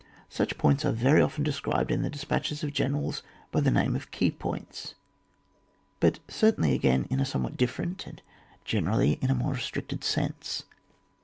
Such 0.29 0.57
points 0.57 0.83
are 0.83 0.91
very 0.91 1.21
often 1.21 1.43
described 1.43 1.91
in 1.91 2.01
the 2.01 2.09
despatches 2.09 2.63
of 2.63 2.73
generals 2.73 3.21
by 3.51 3.59
the 3.61 3.69
name 3.69 3.95
of 3.95 4.09
key*points; 4.09 4.95
but 5.99 6.17
certainly 6.27 6.73
again 6.73 7.05
in 7.11 7.19
a 7.19 7.23
somewhat 7.23 7.55
different 7.55 8.07
and 8.07 8.19
generally 8.65 9.19
in 9.21 9.29
a 9.29 9.35
more 9.35 9.53
restricted 9.53 10.03
sense. 10.03 10.63